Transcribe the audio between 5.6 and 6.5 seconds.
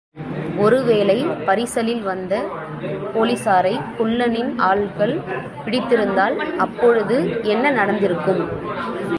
பிடித்திருந்தால்......